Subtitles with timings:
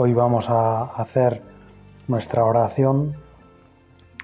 [0.00, 1.42] Hoy vamos a hacer
[2.06, 3.14] nuestra oración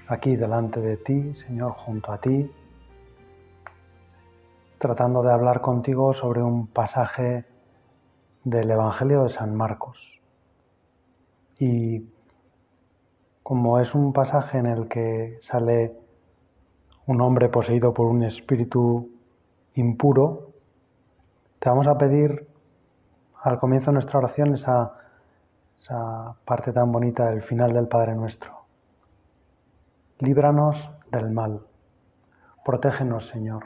[0.07, 2.49] aquí delante de ti, Señor, junto a ti,
[4.77, 7.43] tratando de hablar contigo sobre un pasaje
[8.45, 10.21] del Evangelio de San Marcos.
[11.59, 12.07] Y
[13.43, 15.93] como es un pasaje en el que sale
[17.05, 19.09] un hombre poseído por un espíritu
[19.73, 20.51] impuro,
[21.59, 22.47] te vamos a pedir
[23.43, 25.01] al comienzo de nuestra oración esa
[25.79, 28.65] esa parte tan bonita del final del Padre Nuestro.
[30.19, 31.61] Líbranos del mal.
[32.63, 33.65] Protégenos, Señor.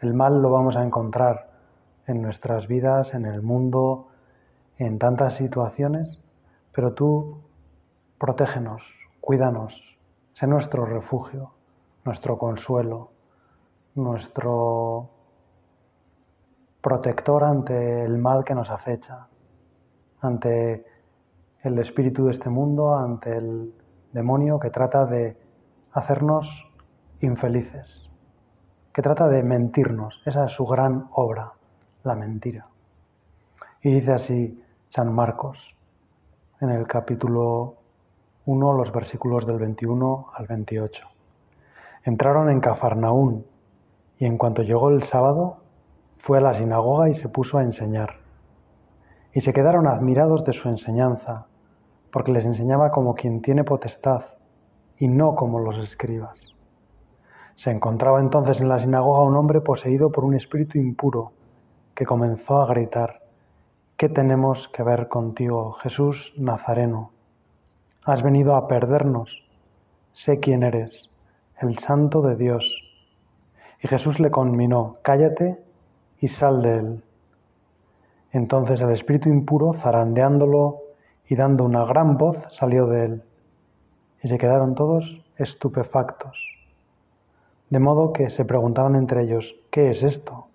[0.00, 1.50] El mal lo vamos a encontrar
[2.06, 4.08] en nuestras vidas, en el mundo,
[4.78, 6.20] en tantas situaciones,
[6.72, 7.38] pero tú
[8.18, 8.82] protégenos,
[9.20, 9.98] cuídanos,
[10.32, 11.52] sé nuestro refugio,
[12.04, 13.10] nuestro consuelo,
[13.94, 15.10] nuestro
[16.80, 19.26] protector ante el mal que nos acecha,
[20.20, 20.84] ante
[21.64, 23.72] el espíritu de este mundo, ante el
[24.12, 25.36] demonio que trata de
[25.92, 26.70] hacernos
[27.20, 28.10] infelices,
[28.92, 30.22] que trata de mentirnos.
[30.26, 31.52] Esa es su gran obra,
[32.02, 32.66] la mentira.
[33.82, 35.74] Y dice así San Marcos
[36.60, 37.76] en el capítulo
[38.44, 41.08] 1, los versículos del 21 al 28.
[42.04, 43.46] Entraron en Cafarnaún
[44.18, 45.58] y en cuanto llegó el sábado,
[46.18, 48.16] fue a la sinagoga y se puso a enseñar.
[49.32, 51.46] Y se quedaron admirados de su enseñanza
[52.14, 54.22] porque les enseñaba como quien tiene potestad
[54.98, 56.54] y no como los escribas.
[57.56, 61.32] Se encontraba entonces en la sinagoga un hombre poseído por un espíritu impuro
[61.92, 63.20] que comenzó a gritar,
[63.96, 67.10] ¿qué tenemos que ver contigo, Jesús Nazareno?
[68.04, 69.44] Has venido a perdernos.
[70.12, 71.10] Sé quién eres,
[71.60, 72.80] el santo de Dios.
[73.82, 75.58] Y Jesús le conminó, cállate
[76.20, 77.04] y sal de él.
[78.30, 80.83] Entonces el espíritu impuro, zarandeándolo
[81.28, 83.22] y dando una gran voz salió de él,
[84.22, 86.38] y se quedaron todos estupefactos.
[87.70, 90.48] De modo que se preguntaban entre ellos, ¿qué es esto?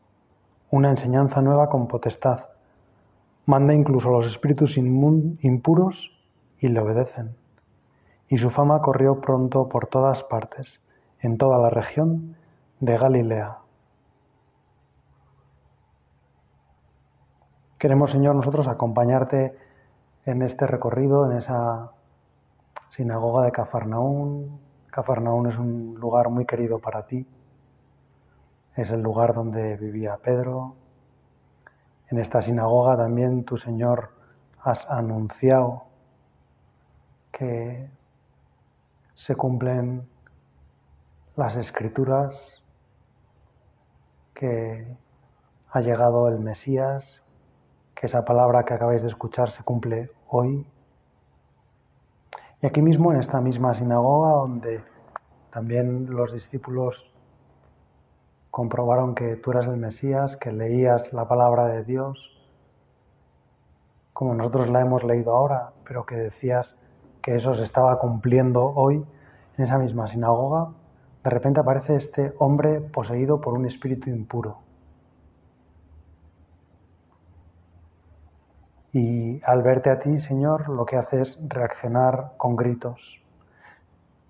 [0.72, 2.46] Una enseñanza nueva con potestad.
[3.46, 6.12] Manda incluso a los espíritus impuros
[6.59, 7.35] y le obedecen.
[8.28, 10.81] Y su fama corrió pronto por todas partes,
[11.19, 12.35] en toda la región
[12.79, 13.58] de Galilea.
[17.79, 19.58] Queremos, Señor, nosotros acompañarte
[20.29, 21.91] en este recorrido, en esa
[22.91, 24.59] sinagoga de Cafarnaún.
[24.91, 27.25] Cafarnaún es un lugar muy querido para ti.
[28.75, 30.75] Es el lugar donde vivía Pedro.
[32.09, 34.12] En esta sinagoga también tu Señor
[34.62, 35.85] has anunciado
[37.31, 37.90] que
[39.16, 40.07] se cumplen
[41.38, 42.63] las escrituras,
[44.35, 44.96] que
[45.72, 47.23] ha llegado el Mesías,
[47.96, 50.66] que esa palabra que acabáis de escuchar se cumple hoy.
[52.62, 54.84] Y aquí mismo, en esta misma sinagoga, donde
[55.51, 57.09] también los discípulos
[58.51, 62.35] comprobaron que tú eras el Mesías, que leías la palabra de Dios,
[64.13, 66.75] como nosotros la hemos leído ahora, pero que decías
[67.22, 69.06] que eso se estaba cumpliendo hoy,
[69.57, 70.69] en esa misma sinagoga,
[71.23, 74.57] de repente aparece este hombre poseído por un espíritu impuro.
[78.91, 83.22] Y al verte a ti, Señor, lo que hace es reaccionar con gritos.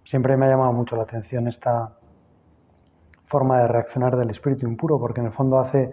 [0.04, 1.94] Siempre me ha llamado mucho la atención esta
[3.26, 5.92] forma de reaccionar del espíritu impuro, porque en el fondo hace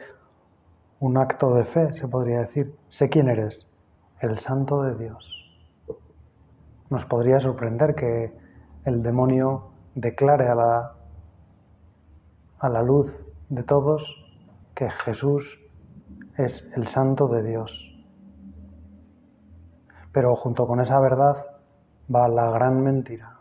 [1.00, 2.74] un acto de fe, se podría decir.
[2.88, 3.68] Sé quién eres,
[4.20, 5.58] el santo de Dios.
[6.90, 8.32] Nos podría sorprender que
[8.84, 10.92] el demonio declare a la,
[12.58, 13.12] a la luz
[13.48, 14.02] de todos
[14.74, 15.60] que Jesús
[16.36, 17.85] es el santo de Dios.
[20.16, 21.44] Pero junto con esa verdad
[22.08, 23.36] va la gran mentira.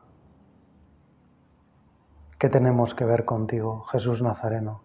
[2.38, 4.82] ¿Qué tenemos que ver contigo, Jesús Nazareno?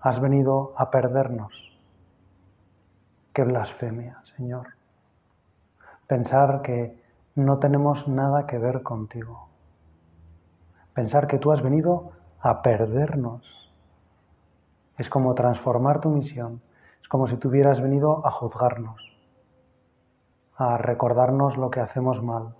[0.00, 1.52] Has venido a perdernos.
[3.32, 4.68] Qué blasfemia, Señor.
[6.06, 7.02] Pensar que
[7.34, 9.48] no tenemos nada que ver contigo.
[10.94, 13.74] Pensar que tú has venido a perdernos.
[14.96, 16.62] Es como transformar tu misión.
[17.02, 19.15] Es como si tú hubieras venido a juzgarnos
[20.56, 22.54] a recordarnos lo que hacemos mal,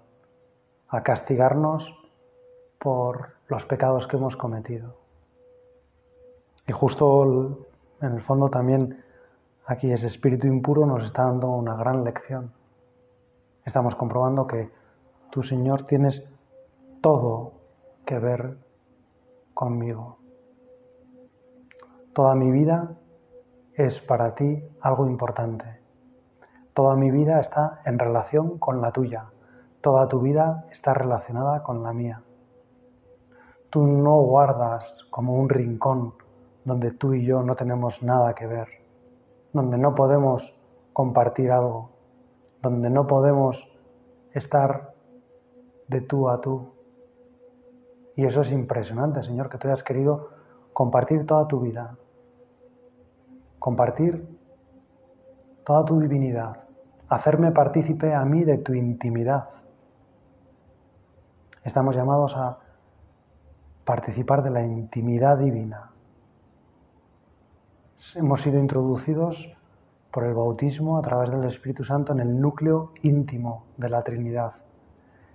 [0.88, 1.94] a castigarnos
[2.78, 4.96] por los pecados que hemos cometido.
[6.66, 7.66] Y justo
[8.00, 9.02] en el fondo también
[9.64, 12.52] aquí ese espíritu impuro nos está dando una gran lección.
[13.64, 14.70] Estamos comprobando que
[15.31, 16.22] tú, Señor, tienes
[17.00, 17.52] todo
[18.04, 18.58] que ver
[19.54, 20.19] conmigo.
[22.12, 22.94] Toda mi vida
[23.75, 25.75] es para ti algo importante.
[26.76, 29.31] Toda mi vida está en relación con la tuya.
[29.81, 32.20] Toda tu vida está relacionada con la mía.
[33.70, 36.12] Tú no guardas como un rincón
[36.67, 38.69] donde tú y yo no tenemos nada que ver,
[39.55, 40.55] donde no podemos
[40.93, 41.93] compartir algo,
[42.61, 43.56] donde no podemos
[44.34, 44.93] estar
[45.88, 46.75] de tú a tú.
[48.17, 50.29] Y eso es impresionante, Señor, que tú hayas querido
[50.75, 51.96] compartir toda tu vida,
[53.58, 54.29] compartir
[55.64, 56.66] toda tu divinidad,
[57.08, 59.49] hacerme partícipe a mí de tu intimidad.
[61.64, 62.58] Estamos llamados a
[63.85, 65.91] participar de la intimidad divina.
[68.14, 69.49] Hemos sido introducidos
[70.11, 74.55] por el bautismo a través del Espíritu Santo en el núcleo íntimo de la Trinidad,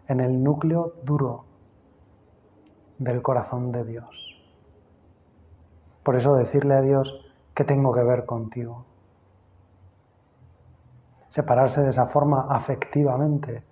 [0.07, 1.45] en el núcleo duro
[2.97, 4.41] del corazón de Dios.
[6.03, 7.25] Por eso decirle a Dios
[7.56, 8.85] que tengo que ver contigo,
[11.31, 13.63] separarse de esa forma afectivamente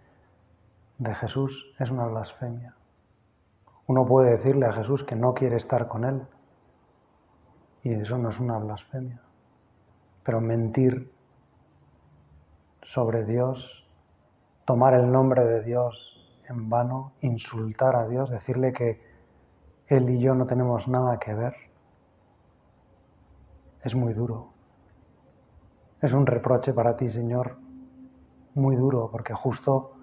[0.97, 2.73] de Jesús es una blasfemia.
[3.85, 6.21] Uno puede decirle a Jesús que no quiere estar con Él
[7.83, 9.19] y eso no es una blasfemia.
[10.23, 11.11] Pero mentir
[12.81, 13.85] sobre Dios,
[14.63, 19.01] tomar el nombre de Dios en vano, insultar a Dios, decirle que
[19.87, 21.55] Él y yo no tenemos nada que ver,
[23.83, 24.58] es muy duro.
[26.01, 27.57] Es un reproche para ti, Señor,
[28.55, 29.93] muy duro, porque justo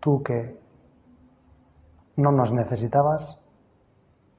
[0.00, 0.60] tú que
[2.16, 3.38] no nos necesitabas,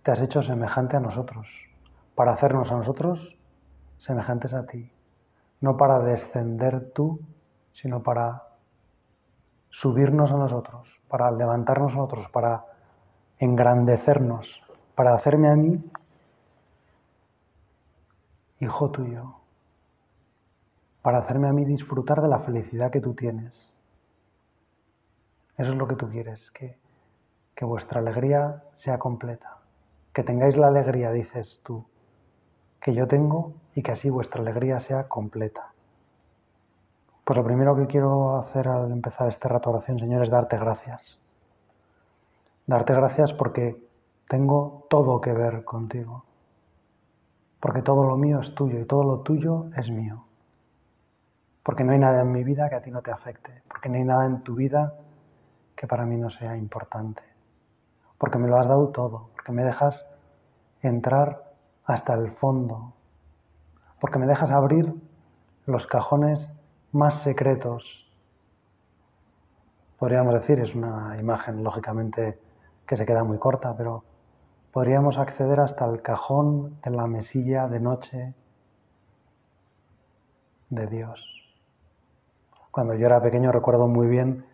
[0.03, 1.47] te has hecho semejante a nosotros,
[2.15, 3.37] para hacernos a nosotros
[3.97, 4.91] semejantes a ti,
[5.61, 7.19] no para descender tú,
[7.73, 8.43] sino para
[9.69, 12.65] subirnos a nosotros, para levantarnos a nosotros, para
[13.39, 14.61] engrandecernos,
[14.95, 15.83] para hacerme a mí
[18.59, 19.36] hijo tuyo
[21.07, 23.73] para hacerme a mí disfrutar de la felicidad que tú tienes.
[25.57, 26.77] Eso es lo que tú quieres, que,
[27.55, 29.59] que vuestra alegría sea completa,
[30.11, 31.85] que tengáis la alegría, dices tú,
[32.81, 35.71] que yo tengo y que así vuestra alegría sea completa.
[37.23, 40.57] Pues lo primero que quiero hacer al empezar este rato de oración, Señor, es darte
[40.57, 41.17] gracias.
[42.65, 43.81] Darte gracias porque
[44.27, 46.25] tengo todo que ver contigo.
[47.61, 50.26] Porque todo lo mío es tuyo y todo lo tuyo es mío
[51.67, 53.95] porque no hay nada en mi vida que a ti no te afecte, porque no
[53.95, 54.93] hay nada en tu vida
[55.75, 57.21] que para mí no sea importante,
[58.17, 60.05] porque me lo has dado todo, porque me dejas
[60.81, 61.43] entrar
[61.83, 62.93] hasta el fondo,
[63.99, 64.93] porque me dejas abrir
[65.65, 66.49] los cajones
[66.93, 68.09] más secretos.
[69.99, 72.39] Podríamos decir, es una imagen lógicamente
[72.85, 74.05] que se queda muy corta, pero
[74.71, 78.33] podríamos acceder hasta el cajón de la mesilla de noche
[80.69, 81.37] de Dios.
[82.77, 84.45] Cuando yo era pequeño recuerdo muy bien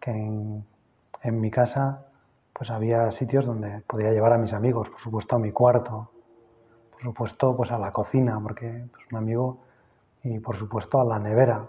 [0.00, 2.08] que en, mi casa
[2.52, 6.10] pues había sitios donde podía llevar a mis amigos, por supuesto a mi cuarto,
[6.90, 9.58] por supuesto pues a la cocina, porque pues, un amigo,
[10.24, 11.68] y por supuesto a la nevera.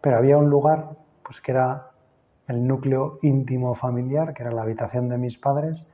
[0.00, 0.90] Pero había un lugar
[1.24, 1.90] pues que era
[2.46, 5.84] el núcleo íntimo familiar, que era la habitación de mis padres,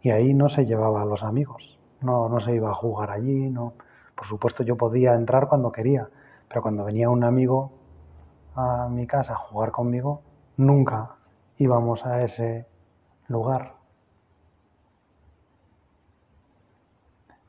[0.00, 3.50] y ahí no se llevaba a los amigos, no, no se iba a jugar allí,
[3.50, 3.74] no.
[4.14, 6.08] Por supuesto yo podía entrar cuando quería,
[6.52, 7.72] pero cuando venía un amigo
[8.54, 10.20] a mi casa a jugar conmigo,
[10.58, 11.16] nunca
[11.56, 12.66] íbamos a ese
[13.26, 13.76] lugar.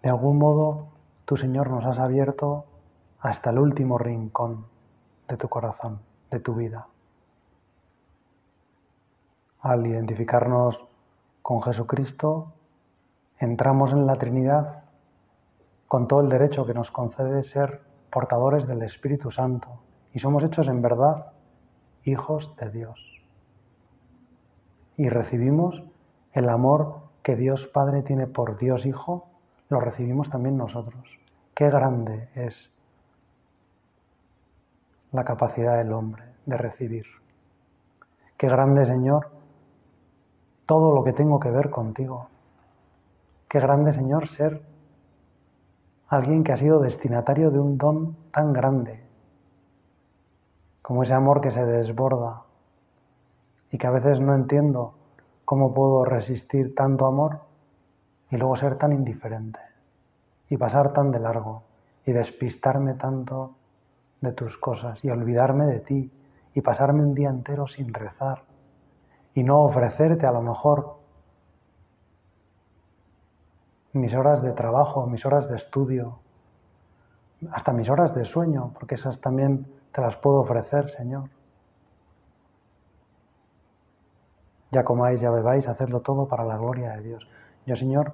[0.01, 0.88] De algún modo,
[1.25, 2.63] tu Señor nos has abierto
[3.19, 4.67] hasta el último rincón
[5.27, 6.00] de tu corazón,
[6.31, 6.88] de tu vida.
[9.60, 10.81] Al identificarnos
[11.41, 12.53] con Jesucristo,
[13.38, 14.86] entramos en la Trinidad
[15.89, 19.82] con todo el derecho que nos concede ser portadores del Espíritu Santo
[20.13, 21.34] y somos hechos en verdad
[22.03, 23.24] hijos de Dios.
[24.98, 25.84] Y recibimos
[26.34, 29.27] el amor que Dios Padre tiene por Dios Hijo,
[29.70, 31.20] lo recibimos también nosotros.
[31.55, 32.70] Qué grande es
[35.12, 37.05] la capacidad del hombre de recibir.
[38.38, 39.32] Qué grande, Señor,
[40.67, 42.27] todo lo que tengo que ver contigo.
[43.48, 44.62] Qué grande, Señor, ser
[46.15, 49.03] alguien que ha sido destinatario de un don tan grande,
[50.82, 52.43] como ese amor que se desborda
[53.72, 54.93] y que a veces no entiendo
[55.43, 57.39] cómo puedo resistir tanto amor
[58.29, 59.60] y luego ser tan indiferente
[60.50, 61.63] y pasar tan de largo
[62.05, 63.55] y despistarme tanto
[64.22, 66.12] de tus cosas y olvidarme de ti
[66.53, 68.43] y pasarme un día entero sin rezar
[69.34, 70.98] y no ofrecerte a lo mejor
[73.94, 76.20] mis horas de trabajo, mis horas de estudio,
[77.52, 81.30] hasta mis horas de sueño, porque esas también te las puedo ofrecer, Señor.
[84.72, 87.28] Ya comáis, ya bebáis, hacedlo todo para la gloria de Dios.
[87.68, 88.14] Yo, Señor,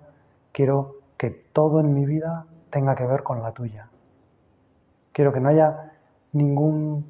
[0.51, 3.89] quiero que todo en mi vida tenga que ver con la tuya.
[5.13, 5.93] Quiero que no haya
[6.33, 7.05] ningún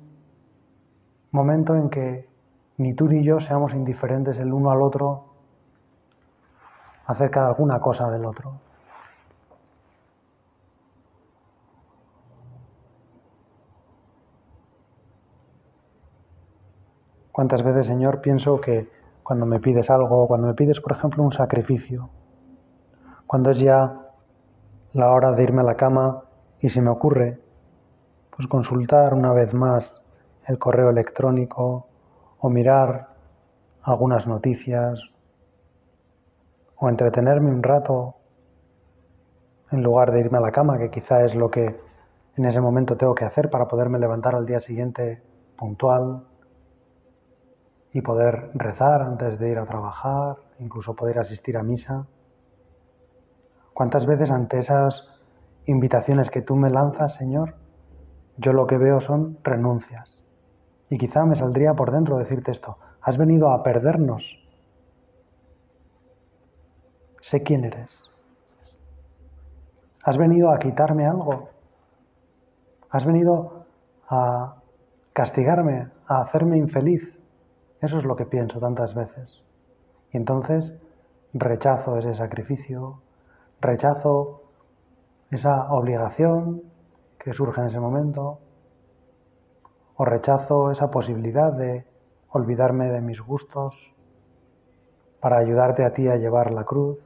[1.31, 2.29] momento en que
[2.77, 5.28] ni tú ni yo seamos indiferentes el uno al otro
[7.09, 8.53] acerca de alguna cosa del otro.
[17.31, 18.91] ¿Cuántas veces, Señor, pienso que
[19.23, 22.11] cuando me pides algo, cuando me pides, por ejemplo, un sacrificio,
[23.25, 24.01] cuando es ya
[24.93, 26.25] la hora de irme a la cama
[26.59, 27.39] y se me ocurre,
[28.35, 29.99] pues consultar una vez más
[30.45, 31.87] el correo electrónico
[32.39, 33.07] o mirar
[33.81, 35.09] algunas noticias
[36.79, 38.15] o entretenerme un rato
[39.71, 41.79] en lugar de irme a la cama, que quizá es lo que
[42.35, 45.21] en ese momento tengo que hacer para poderme levantar al día siguiente
[45.57, 46.23] puntual,
[47.93, 52.05] y poder rezar antes de ir a trabajar, incluso poder asistir a misa.
[53.73, 55.07] ¿Cuántas veces ante esas
[55.65, 57.55] invitaciones que tú me lanzas, Señor,
[58.37, 60.21] yo lo que veo son renuncias?
[60.89, 64.37] Y quizá me saldría por dentro decirte esto, has venido a perdernos.
[67.21, 68.09] Sé quién eres.
[70.03, 71.49] Has venido a quitarme algo.
[72.89, 73.65] Has venido
[74.07, 74.55] a
[75.13, 77.03] castigarme, a hacerme infeliz.
[77.81, 79.43] Eso es lo que pienso tantas veces.
[80.11, 80.73] Y entonces
[81.33, 83.01] rechazo ese sacrificio,
[83.61, 84.41] rechazo
[85.29, 86.63] esa obligación
[87.19, 88.39] que surge en ese momento,
[89.95, 91.85] o rechazo esa posibilidad de
[92.29, 93.75] olvidarme de mis gustos
[95.19, 96.97] para ayudarte a ti a llevar la cruz,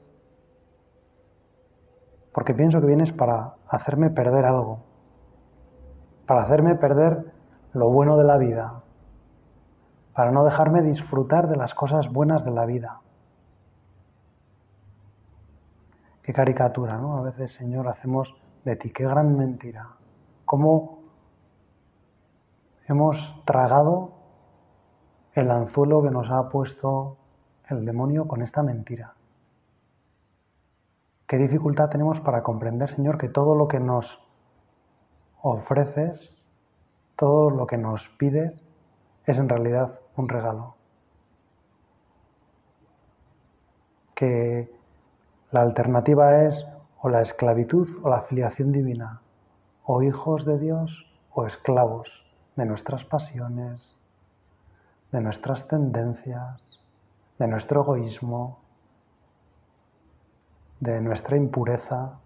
[2.33, 4.79] porque pienso que vienes para hacerme perder algo,
[6.25, 7.31] para hacerme perder
[7.73, 8.81] lo bueno de la vida,
[10.13, 13.01] para no dejarme disfrutar de las cosas buenas de la vida.
[16.23, 17.17] Qué caricatura, ¿no?
[17.17, 19.89] A veces, Señor, hacemos de ti, qué gran mentira.
[20.45, 20.99] ¿Cómo
[22.87, 24.13] hemos tragado
[25.33, 27.17] el anzuelo que nos ha puesto
[27.69, 29.13] el demonio con esta mentira?
[31.33, 34.21] ¿Qué dificultad tenemos para comprender, Señor, que todo lo que nos
[35.41, 36.43] ofreces,
[37.15, 38.63] todo lo que nos pides,
[39.25, 40.75] es en realidad un regalo.
[44.13, 44.71] Que
[45.49, 46.67] la alternativa es
[47.01, 49.21] o la esclavitud o la filiación divina,
[49.85, 53.97] o hijos de Dios o esclavos de nuestras pasiones,
[55.11, 56.79] de nuestras tendencias,
[57.39, 58.62] de nuestro egoísmo,
[60.83, 62.19] de nuestra impureza,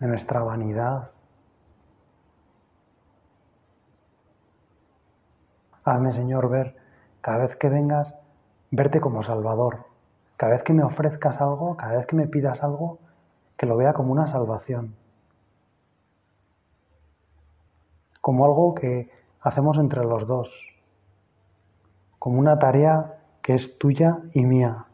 [0.00, 1.12] de nuestra vanidad.
[5.84, 6.76] Hazme, Señor, ver
[7.20, 8.16] cada vez que vengas,
[8.72, 9.86] verte como Salvador.
[10.36, 12.98] Cada vez que me ofrezcas algo, cada vez que me pidas algo,
[13.56, 14.96] que lo vea como una salvación.
[18.20, 19.08] Como algo que
[19.40, 20.50] hacemos entre los dos.
[22.18, 24.86] Como una tarea que es tuya y mía.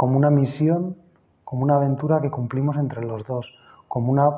[0.00, 0.96] Como una misión,
[1.44, 3.54] como una aventura que cumplimos entre los dos.
[3.86, 4.30] Como una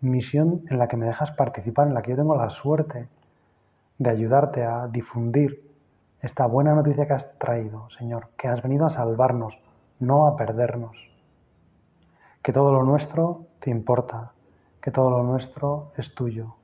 [0.00, 3.08] misión en la que me dejas participar, en la que yo tengo la suerte
[3.98, 5.68] de ayudarte a difundir
[6.20, 9.58] esta buena noticia que has traído, Señor, que has venido a salvarnos,
[9.98, 10.96] no a perdernos.
[12.40, 14.30] Que todo lo nuestro te importa,
[14.80, 16.54] que todo lo nuestro es tuyo.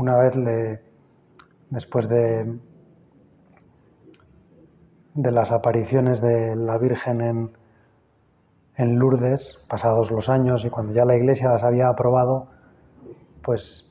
[0.00, 0.80] Una vez le,
[1.68, 2.58] después de
[5.12, 7.50] de las apariciones de la Virgen en,
[8.76, 12.48] en Lourdes, pasados los años y cuando ya la Iglesia las había aprobado,
[13.42, 13.86] pues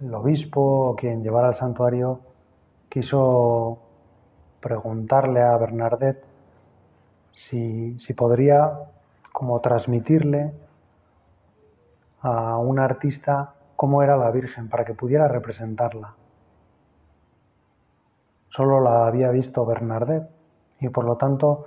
[0.00, 2.20] el obispo o quien llevara al santuario
[2.88, 3.80] quiso
[4.60, 6.22] preguntarle a Bernadette
[7.32, 8.84] si, si podría
[9.32, 10.52] como transmitirle
[12.20, 16.16] a un artista cómo era la Virgen para que pudiera representarla.
[18.48, 20.28] solo la había visto Bernardet
[20.80, 21.66] y por lo tanto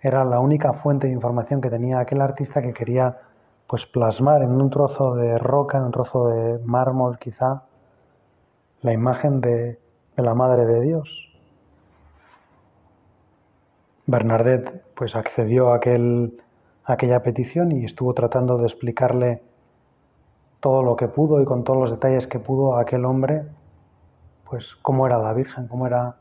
[0.00, 3.18] era la única fuente de información que tenía aquel artista que quería
[3.66, 7.64] pues plasmar en un trozo de roca, en un trozo de mármol quizá,
[8.80, 9.78] la imagen de,
[10.16, 11.08] la Madre de Dios.
[14.06, 15.80] Bernardet pues accedió a
[16.84, 19.49] aquella petición y estuvo tratando de explicarle
[20.60, 23.44] todo lo que pudo y con todos los detalles que pudo aquel hombre,
[24.44, 26.16] pues cómo era la Virgen, cómo era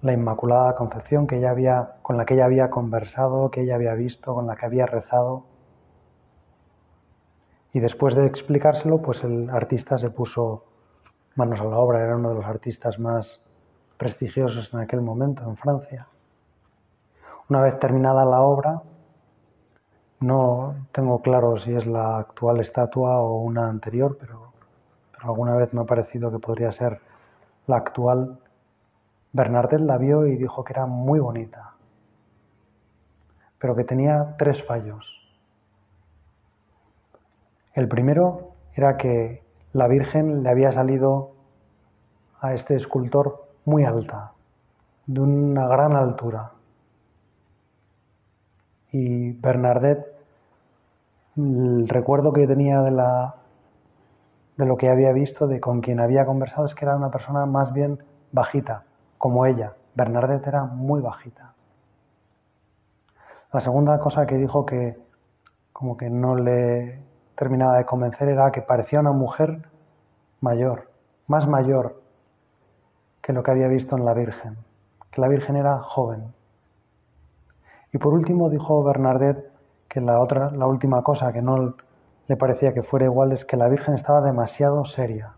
[0.00, 3.94] la Inmaculada Concepción que ella había, con la que ella había conversado, que ella había
[3.94, 5.44] visto, con la que había rezado.
[7.72, 10.64] Y después de explicárselo, pues el artista se puso
[11.34, 13.40] manos a la obra, era uno de los artistas más
[13.96, 16.06] prestigiosos en aquel momento en Francia.
[17.48, 18.82] Una vez terminada la obra,
[20.22, 24.52] no tengo claro si es la actual estatua o una anterior, pero,
[25.20, 27.00] alguna vez me ha parecido que podría ser
[27.66, 28.38] la actual
[29.32, 31.72] Bernardet la vio y dijo que era muy bonita,
[33.58, 35.20] pero que tenía tres fallos.
[37.72, 41.32] El primero era que la Virgen le había salido
[42.40, 44.32] a este escultor muy alta,
[45.06, 46.52] de una gran altura.
[48.92, 50.06] Y Bernardet,
[51.36, 53.34] el recuerdo que tenía de, la,
[54.56, 57.46] de lo que había visto, de con quien había conversado, es que era una persona
[57.46, 57.98] más bien
[58.32, 58.84] bajita,
[59.18, 59.72] como ella.
[59.94, 61.54] Bernadette era muy bajita.
[63.52, 64.98] La segunda cosa que dijo que
[65.72, 67.00] como que no le
[67.34, 69.68] terminaba de convencer era que parecía una mujer
[70.40, 70.90] mayor,
[71.26, 72.00] más mayor
[73.20, 74.56] que lo que había visto en la Virgen,
[75.10, 76.32] que la Virgen era joven.
[77.92, 79.50] Y por último dijo Bernadette
[79.88, 81.74] que la otra, la última cosa que no
[82.26, 85.34] le parecía que fuera igual es que la Virgen estaba demasiado seria.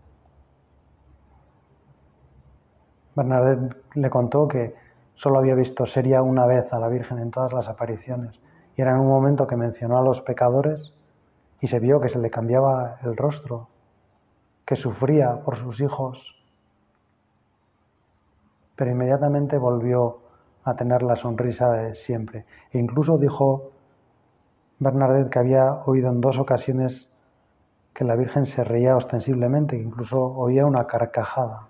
[3.15, 4.75] Bernadette le contó que
[5.15, 8.39] solo había visto seria una vez a la Virgen en todas las apariciones,
[8.77, 10.93] y era en un momento que mencionó a los pecadores
[11.61, 13.69] y se vio que se le cambiaba el rostro,
[14.65, 16.35] que sufría por sus hijos,
[18.75, 20.19] pero inmediatamente volvió
[20.65, 22.45] a tener la sonrisa de siempre.
[22.71, 23.71] E incluso dijo
[24.79, 27.07] Bernadette que había oído en dos ocasiones
[27.93, 31.67] que la Virgen se reía ostensiblemente, incluso oía una carcajada.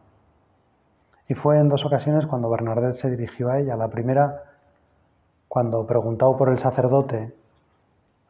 [1.27, 3.75] Y fue en dos ocasiones cuando Bernadette se dirigió a ella.
[3.75, 4.43] La primera,
[5.47, 7.33] cuando preguntó por el sacerdote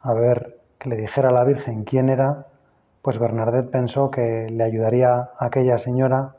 [0.01, 2.47] a ver que le dijera la Virgen quién era,
[3.01, 6.35] pues Bernadette pensó que le ayudaría a aquella señora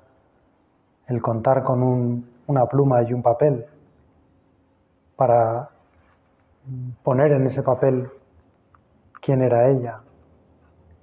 [1.06, 3.66] el contar con una pluma y un papel
[5.16, 5.70] para
[7.02, 8.09] poner en ese papel
[9.20, 10.00] quién era ella.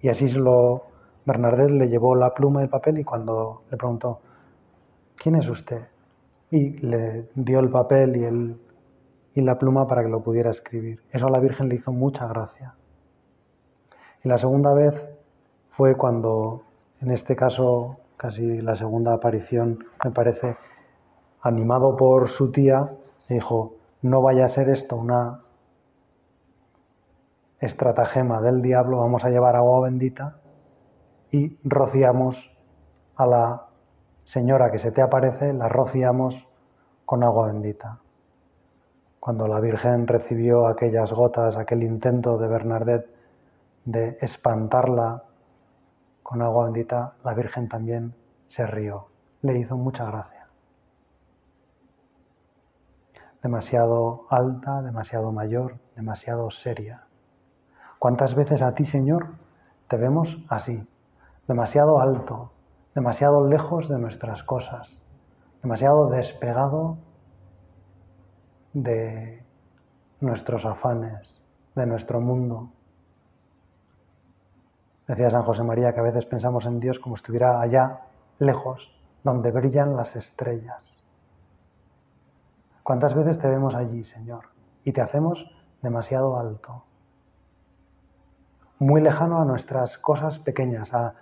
[0.01, 0.83] Y así se lo,
[1.25, 4.19] Bernadette le llevó la pluma y el papel y cuando le preguntó,
[5.15, 5.81] ¿quién es usted?
[6.51, 8.57] Y le dio el papel y, el,
[9.33, 11.01] y la pluma para que lo pudiera escribir.
[11.11, 12.75] Eso a la Virgen le hizo mucha gracia.
[14.23, 14.93] Y la segunda vez
[15.71, 16.63] fue cuando,
[17.01, 20.55] en este caso, casi la segunda aparición, me parece,
[21.41, 22.91] animado por su tía,
[23.27, 25.41] le dijo, no vaya a ser esto una
[27.59, 30.35] estratagema del diablo, vamos a llevar agua bendita
[31.31, 32.51] y rociamos
[33.15, 33.65] a la
[34.25, 36.47] Señora que se te aparece, la rociamos
[37.05, 37.99] con agua bendita.
[39.19, 43.09] Cuando la Virgen recibió aquellas gotas, aquel intento de Bernadette
[43.85, 45.23] de espantarla
[46.21, 48.13] con agua bendita, la Virgen también
[48.47, 49.07] se rió.
[49.41, 50.42] Le hizo mucha gracia.
[53.43, 57.03] Demasiado alta, demasiado mayor, demasiado seria.
[57.99, 59.35] ¿Cuántas veces a ti, Señor,
[59.89, 60.87] te vemos así?
[61.45, 62.53] Demasiado alto,
[62.95, 65.01] demasiado lejos de nuestras cosas,
[65.61, 66.97] demasiado despegado
[68.71, 69.43] de
[70.21, 71.41] nuestros afanes,
[71.75, 72.69] de nuestro mundo.
[75.05, 78.03] Decía San José María que a veces pensamos en Dios como si estuviera allá,
[78.39, 80.92] lejos, donde brillan las estrellas.
[82.83, 84.49] ¿Cuántas veces te vemos allí, Señor?
[84.83, 85.49] Y te hacemos
[85.81, 86.83] demasiado alto,
[88.79, 91.13] muy lejano a nuestras cosas pequeñas, a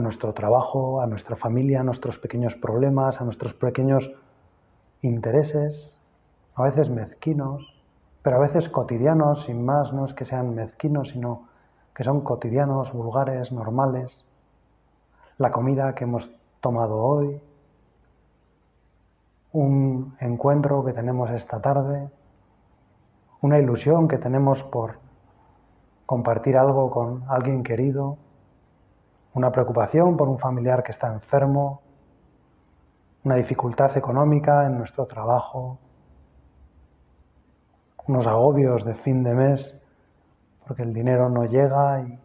[0.00, 4.10] nuestro trabajo, a nuestra familia, a nuestros pequeños problemas, a nuestros pequeños
[5.02, 6.00] intereses,
[6.54, 7.82] a veces mezquinos,
[8.22, 11.48] pero a veces cotidianos, sin más, no es que sean mezquinos, sino
[11.94, 14.24] que son cotidianos, vulgares, normales.
[15.38, 17.40] La comida que hemos tomado hoy,
[19.56, 22.10] un encuentro que tenemos esta tarde,
[23.40, 24.98] una ilusión que tenemos por
[26.04, 28.18] compartir algo con alguien querido,
[29.32, 31.80] una preocupación por un familiar que está enfermo,
[33.24, 35.78] una dificultad económica en nuestro trabajo,
[38.06, 39.74] unos agobios de fin de mes
[40.66, 42.20] porque el dinero no llega y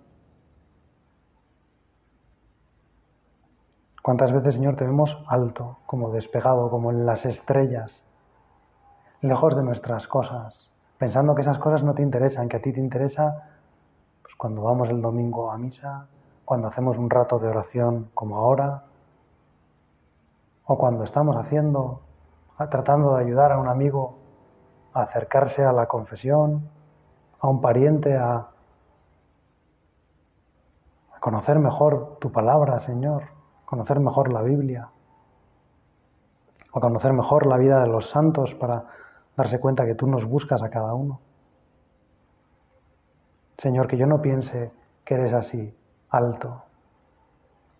[4.01, 8.03] ¿Cuántas veces, Señor, te vemos alto, como despegado, como en las estrellas,
[9.21, 12.79] lejos de nuestras cosas, pensando que esas cosas no te interesan, que a ti te
[12.79, 13.47] interesa
[14.23, 16.07] pues cuando vamos el domingo a misa,
[16.45, 18.85] cuando hacemos un rato de oración como ahora,
[20.65, 22.01] o cuando estamos haciendo,
[22.71, 24.17] tratando de ayudar a un amigo
[24.93, 26.67] a acercarse a la confesión,
[27.39, 28.47] a un pariente a,
[31.13, 33.40] a conocer mejor tu palabra, Señor,
[33.71, 34.89] conocer mejor la Biblia,
[36.73, 38.83] a conocer mejor la vida de los santos para
[39.37, 41.21] darse cuenta que tú nos buscas a cada uno.
[43.57, 44.73] Señor, que yo no piense
[45.05, 45.73] que eres así,
[46.09, 46.65] alto,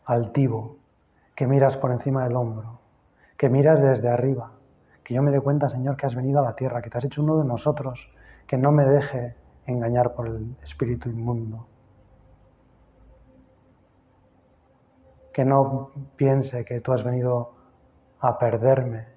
[0.05, 0.77] altivo,
[1.35, 2.79] que miras por encima del hombro,
[3.35, 4.53] que miras desde arriba,
[5.03, 7.03] que yo me dé cuenta, Señor, que has venido a la tierra, que te has
[7.03, 8.09] hecho uno de nosotros,
[8.47, 11.67] que no me deje engañar por el espíritu inmundo.
[15.33, 17.53] Que no piense que tú has venido
[18.19, 19.07] a perderme.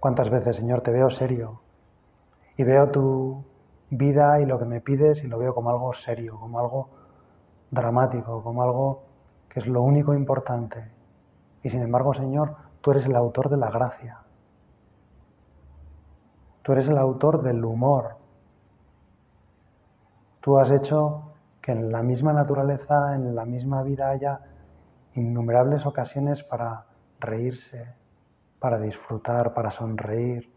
[0.00, 1.60] ¿Cuántas veces, Señor, te veo serio
[2.56, 3.44] y veo tu
[3.90, 6.88] vida y lo que me pides y lo veo como algo serio, como algo
[7.70, 9.04] dramático, como algo
[9.48, 10.90] que es lo único importante?
[11.62, 14.18] Y sin embargo, Señor, tú eres el autor de la gracia.
[16.62, 18.22] Tú eres el autor del humor,
[20.42, 21.31] Tú has hecho
[21.62, 24.40] que en la misma naturaleza, en la misma vida haya
[25.14, 26.86] innumerables ocasiones para
[27.20, 27.94] reírse,
[28.58, 30.52] para disfrutar, para sonreír,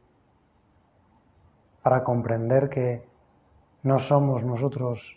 [1.83, 3.07] para comprender que
[3.83, 5.15] no somos nosotros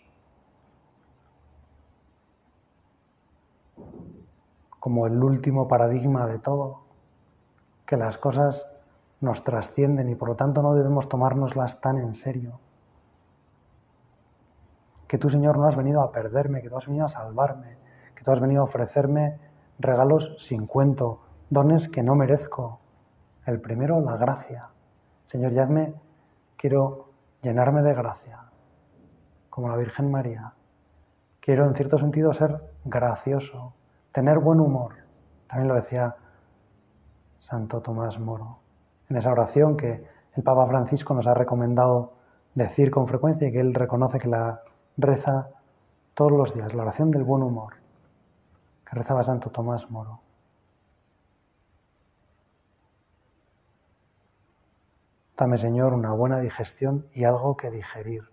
[4.79, 6.83] como el último paradigma de todo,
[7.87, 8.66] que las cosas
[9.20, 12.61] nos trascienden y por lo tanto no debemos tomárnoslas tan en serio
[15.09, 17.79] que tú, Señor, no has venido a perderme, que tú has venido a salvarme,
[18.14, 19.38] que tú has venido a ofrecerme
[19.79, 22.81] regalos sin cuento, dones que no merezco.
[23.47, 24.68] El primero, la gracia.
[25.25, 25.94] Señor, ya me
[26.59, 27.09] quiero
[27.42, 28.40] llenarme de gracia,
[29.49, 30.53] como la Virgen María.
[31.40, 33.73] Quiero, en cierto sentido, ser gracioso,
[34.12, 34.97] tener buen humor.
[35.49, 36.16] También lo decía
[37.38, 38.59] Santo Tomás Moro,
[39.09, 42.12] en esa oración que el Papa Francisco nos ha recomendado
[42.55, 44.61] decir con frecuencia y que él reconoce que la
[44.98, 45.48] reza
[46.14, 47.74] todos los días la oración del buen humor
[48.84, 50.20] que rezaba Santo Tomás Moro.
[55.37, 58.28] Dame, Señor, una buena digestión y algo que digerir.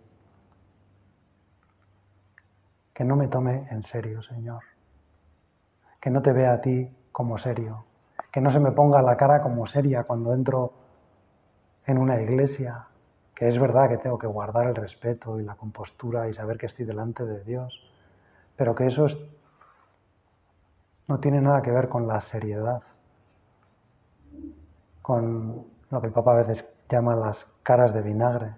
[2.94, 4.64] Que no me tome en serio, Señor.
[6.00, 7.86] Que no te vea a ti como serio.
[8.32, 10.74] Que no se me ponga la cara como seria cuando entro
[11.86, 12.88] en una iglesia
[13.36, 16.68] que es verdad que tengo que guardar el respeto y la compostura y saber que
[16.68, 17.82] estoy delante de Dios,
[18.56, 19.08] pero que eso
[21.08, 22.82] no tiene nada que ver con la seriedad,
[25.02, 28.56] con lo que el Papa a veces llama las caras de vinagre.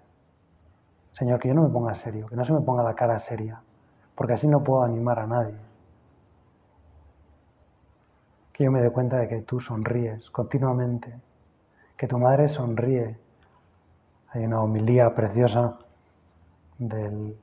[1.12, 3.60] Señor, que yo no me ponga serio, que no se me ponga la cara seria,
[4.14, 5.58] porque así no puedo animar a nadie.
[8.52, 11.12] Que yo me dé cuenta de que tú sonríes continuamente,
[11.96, 13.18] que tu madre sonríe
[14.30, 15.78] hay una homilía preciosa
[16.78, 17.36] del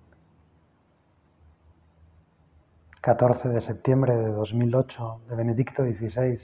[3.02, 6.40] 14 de septiembre de 2008 de Benedicto XVI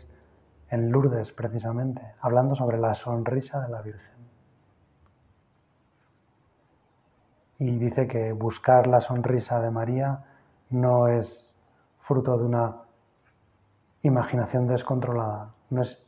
[0.71, 4.21] en Lourdes precisamente, hablando sobre la sonrisa de la Virgen.
[7.59, 10.23] Y dice que buscar la sonrisa de María
[10.71, 11.55] no es
[11.99, 12.77] fruto de una
[14.01, 16.03] imaginación descontrolada, no es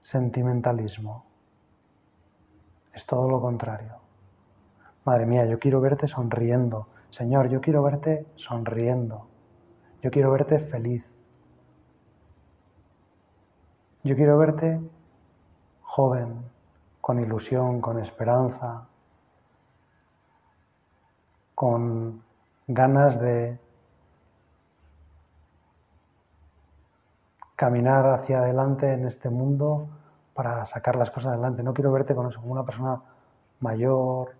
[0.00, 1.25] sentimentalismo,
[2.96, 3.92] es todo lo contrario.
[5.04, 6.88] Madre mía, yo quiero verte sonriendo.
[7.10, 9.26] Señor, yo quiero verte sonriendo.
[10.02, 11.04] Yo quiero verte feliz.
[14.02, 14.80] Yo quiero verte
[15.82, 16.42] joven,
[17.02, 18.88] con ilusión, con esperanza,
[21.54, 22.22] con
[22.66, 23.58] ganas de
[27.56, 29.88] caminar hacia adelante en este mundo
[30.36, 31.62] para sacar las cosas adelante.
[31.62, 33.00] No quiero verte con como una persona
[33.60, 34.34] mayor,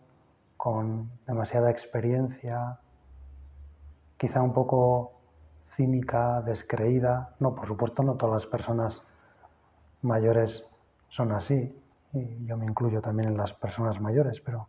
[0.57, 2.79] con demasiada experiencia,
[4.19, 5.13] quizá un poco
[5.71, 7.35] cínica, descreída.
[7.41, 9.03] No, por supuesto, no todas las personas
[10.03, 10.65] mayores
[11.09, 11.75] son así,
[12.13, 14.69] y yo me incluyo también en las personas mayores, pero,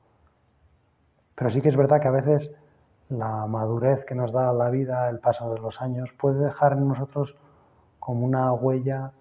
[1.35, 2.51] pero sí que es verdad que a veces
[3.09, 6.87] la madurez que nos da la vida, el paso de los años, puede dejar en
[6.87, 7.35] nosotros
[7.99, 9.11] como una huella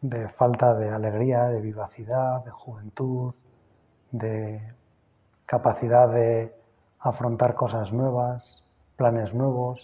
[0.00, 3.34] de falta de alegría, de vivacidad, de juventud,
[4.12, 4.60] de
[5.46, 6.54] capacidad de
[7.00, 8.62] afrontar cosas nuevas,
[8.96, 9.80] planes nuevos,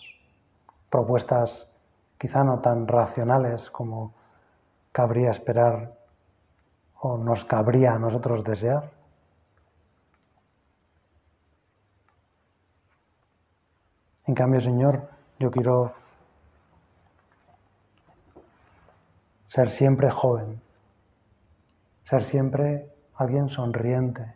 [0.90, 1.66] propuestas
[2.18, 4.14] quizá no tan racionales como
[4.92, 5.92] cabría esperar
[7.00, 8.90] o nos cabría a nosotros desear.
[14.26, 15.92] En cambio, Señor, yo quiero
[19.54, 20.60] ser siempre joven,
[22.02, 24.34] ser siempre alguien sonriente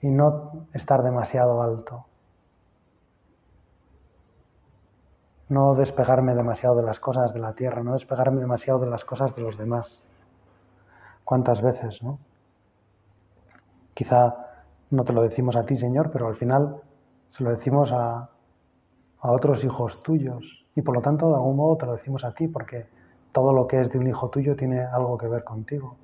[0.00, 2.06] y no estar demasiado alto.
[5.48, 9.34] No despegarme demasiado de las cosas de la tierra, no despegarme demasiado de las cosas
[9.34, 10.00] de los demás.
[11.24, 12.20] ¿Cuántas veces, no?
[13.94, 14.32] Quizá
[14.90, 16.82] no te lo decimos a ti, Señor, pero al final
[17.30, 18.30] se lo decimos a,
[19.18, 22.30] a otros hijos tuyos y por lo tanto de algún modo te lo decimos a
[22.30, 22.94] ti porque
[23.36, 25.94] todo lo que es de un hijo tuyo tiene algo que ver contigo.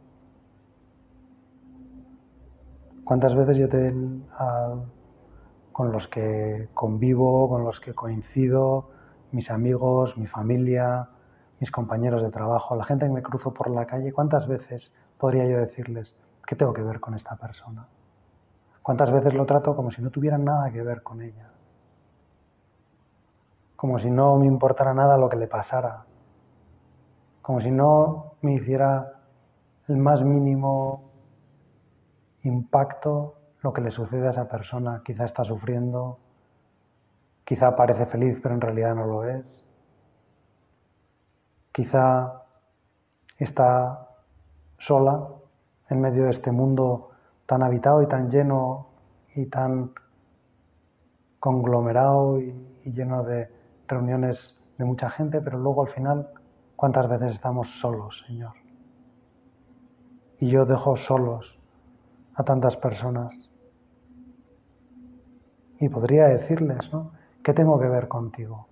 [3.05, 3.91] ¿Cuántas veces yo te,
[5.73, 8.91] con los que convivo, con los que coincido,
[9.31, 11.09] mis amigos, mi familia,
[11.59, 15.47] mis compañeros de trabajo, la gente que me cruzo por la calle, cuántas veces podría
[15.47, 16.15] yo decirles,
[16.47, 17.87] ¿qué tengo que ver con esta persona?
[18.83, 21.49] ¿Cuántas veces lo trato como si no tuviera nada que ver con ella?
[23.75, 26.05] como si no me importara nada lo que le pasara,
[27.43, 29.21] como si no me hiciera
[29.89, 31.11] el más mínimo
[32.45, 35.03] impacto lo que le sucede a esa persona.
[35.05, 36.19] Quizá está sufriendo,
[37.45, 39.65] quizá parece feliz pero en realidad no lo es,
[41.73, 42.43] quizá
[43.39, 44.09] está
[44.79, 45.29] sola
[45.89, 47.11] en medio de este mundo
[47.47, 48.87] tan habitado y tan lleno
[49.35, 49.93] y tan
[51.39, 53.49] conglomerado y, lleno de
[53.87, 56.29] reuniones de mucha gente, pero luego al final,
[56.83, 58.55] ¿cuántas veces estamos solos, Señor?
[60.41, 61.57] Y yo dejo solos
[62.35, 63.49] a tantas personas.
[65.79, 67.13] Y podría decirles, ¿no?
[67.45, 68.67] ¿Qué tengo que ver contigo?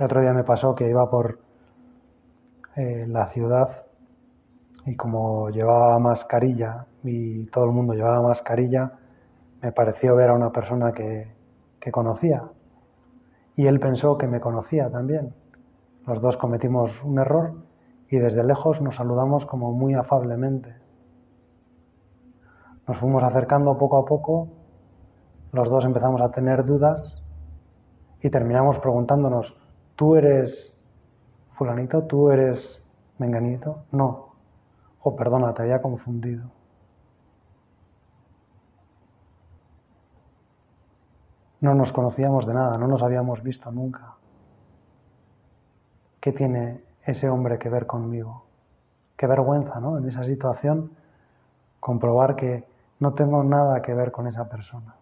[0.00, 1.38] El otro día me pasó que iba por
[2.74, 3.84] eh, la ciudad
[4.84, 8.98] y como llevaba mascarilla y todo el mundo llevaba mascarilla,
[9.62, 11.32] me pareció ver a una persona que,
[11.78, 12.42] que conocía,
[13.54, 15.32] y él pensó que me conocía también.
[16.06, 17.54] Los dos cometimos un error
[18.08, 20.74] y desde lejos nos saludamos como muy afablemente.
[22.86, 24.48] Nos fuimos acercando poco a poco,
[25.52, 27.22] los dos empezamos a tener dudas
[28.22, 29.56] y terminamos preguntándonos,
[29.96, 30.74] ¿tú eres
[31.52, 32.02] fulanito?
[32.04, 32.82] ¿Tú eres
[33.18, 33.84] menganito?
[33.92, 34.30] No.
[35.02, 36.44] Oh, perdona, te había confundido.
[41.60, 44.14] No nos conocíamos de nada, no nos habíamos visto nunca.
[46.20, 48.44] ¿Qué tiene ese hombre que ver conmigo?
[49.16, 49.98] Qué vergüenza, ¿no?
[49.98, 50.90] En esa situación,
[51.80, 52.64] comprobar que
[52.98, 54.94] no tengo nada que ver con esa persona.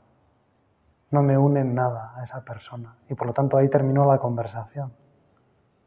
[1.11, 2.95] No me une nada a esa persona.
[3.09, 4.93] Y por lo tanto ahí terminó la conversación.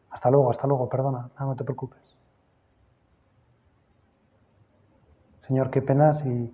[0.09, 2.17] Hasta luego, hasta luego, perdona, no, te preocupes.
[5.47, 6.53] Señor, qué pena si,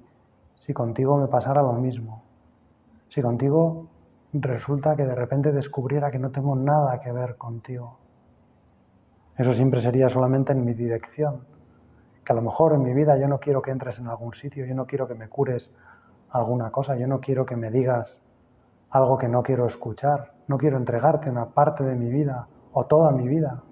[0.56, 2.22] si contigo me pasara lo mismo.
[3.10, 3.88] Si contigo
[4.34, 7.98] resulta que de repente descubriera que no tengo nada que ver contigo.
[9.38, 11.42] Eso siempre sería solamente en mi dirección.
[12.26, 14.66] Que a lo mejor en mi vida yo no quiero que entres en algún sitio,
[14.66, 15.72] yo no quiero que me cures
[16.32, 18.22] alguna cosa, yo no quiero que me digas
[18.90, 23.12] algo que no quiero escuchar, no quiero entregarte una parte de mi vida o toda
[23.12, 23.64] mi vida.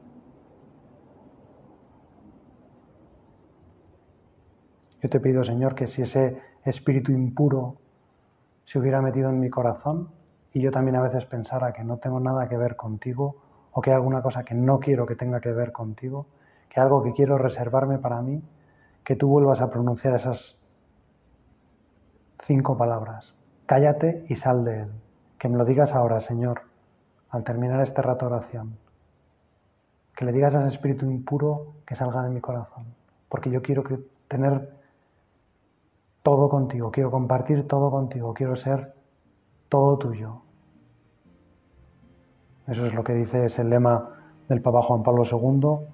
[5.01, 7.77] Yo te pido, Señor, que si ese espíritu impuro
[8.65, 10.09] se hubiera metido en mi corazón,
[10.53, 13.44] y yo también a veces pensara que no tengo nada que ver contigo
[13.77, 16.27] o que hay alguna cosa que no quiero que tenga que ver contigo,
[16.69, 18.41] que algo que quiero reservarme para mí,
[19.03, 20.55] que tú vuelvas a pronunciar esas
[22.45, 23.35] cinco palabras.
[23.65, 24.91] Cállate y sal de él.
[25.37, 26.61] Que me lo digas ahora, Señor,
[27.29, 28.77] al terminar este rato de oración.
[30.15, 32.85] Que le digas a ese espíritu impuro que salga de mi corazón.
[33.27, 34.71] Porque yo quiero que tener
[36.23, 38.93] todo contigo, quiero compartir todo contigo, quiero ser
[39.67, 40.43] todo tuyo.
[42.67, 44.09] Eso es lo que dice ese lema
[44.49, 45.85] del Papa Juan Pablo II,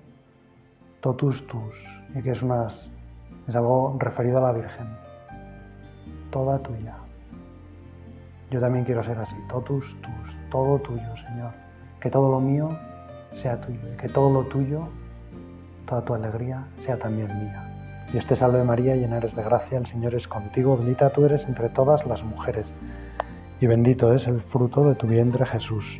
[1.01, 1.75] totus tus,
[2.15, 2.87] y que es, unas,
[3.47, 4.87] es algo referido a la Virgen,
[6.31, 6.95] toda tuya.
[8.51, 11.51] Yo también quiero ser así, totus tus, todo tuyo, Señor.
[11.99, 12.69] Que todo lo mío
[13.33, 14.87] sea tuyo, y que todo lo tuyo,
[15.87, 17.63] toda tu alegría, sea también mía.
[18.13, 21.47] Dios te salve María, llena eres de gracia, el Señor es contigo, bendita tú eres
[21.49, 22.65] entre todas las mujeres,
[23.59, 25.99] y bendito es el fruto de tu vientre Jesús.